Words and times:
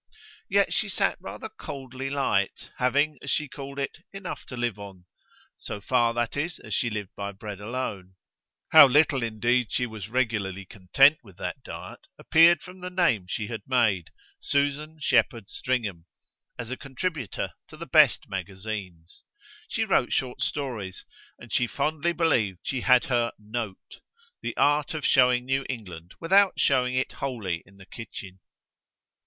Yet 0.49 0.73
she 0.73 0.89
sat 0.89 1.17
rather 1.21 1.47
coldly 1.47 2.09
light, 2.09 2.71
having, 2.77 3.19
as 3.21 3.29
she 3.29 3.47
called 3.47 3.77
it, 3.77 3.99
enough 4.11 4.47
to 4.47 4.57
live 4.57 4.79
on 4.79 5.05
so 5.55 5.79
far, 5.79 6.11
that 6.15 6.35
is, 6.35 6.57
as 6.57 6.73
she 6.73 6.89
lived 6.89 7.11
by 7.15 7.31
bread 7.31 7.59
alone: 7.61 8.15
how 8.69 8.87
little 8.87 9.21
indeed 9.21 9.71
she 9.71 9.85
was 9.85 10.09
regularly 10.09 10.65
content 10.65 11.19
with 11.21 11.37
that 11.37 11.61
diet 11.61 12.07
appeared 12.17 12.63
from 12.63 12.79
the 12.79 12.89
name 12.89 13.27
she 13.27 13.45
had 13.45 13.61
made 13.67 14.09
Susan 14.39 14.97
Shepherd 14.99 15.47
Stringham 15.47 16.07
as 16.57 16.71
a 16.71 16.77
contributor 16.77 17.51
to 17.67 17.77
the 17.77 17.85
best 17.85 18.27
magazines. 18.27 19.21
She 19.67 19.85
wrote 19.85 20.11
short 20.11 20.41
stories, 20.41 21.05
and 21.37 21.53
she 21.53 21.67
fondly 21.67 22.11
believed 22.11 22.61
she 22.63 22.81
had 22.81 23.03
her 23.03 23.33
"note," 23.37 23.99
the 24.41 24.57
art 24.57 24.95
of 24.95 25.05
showing 25.05 25.45
New 25.45 25.63
England 25.69 26.15
without 26.19 26.53
showing 26.59 26.95
it 26.95 27.11
wholly 27.21 27.61
in 27.67 27.77
the 27.77 27.85
kitchen. 27.85 28.39